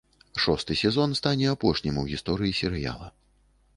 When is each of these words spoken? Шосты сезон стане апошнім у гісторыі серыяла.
Шосты 0.43 0.77
сезон 0.81 1.13
стане 1.19 1.47
апошнім 1.55 1.99
у 2.05 2.07
гісторыі 2.13 2.59
серыяла. 2.61 3.07